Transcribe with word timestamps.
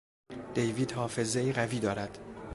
دیوید 0.53 0.91
حافظهای 0.91 1.53
قوی 1.53 1.79
دارد. 1.79 2.17